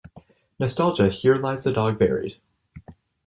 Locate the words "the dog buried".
1.63-2.37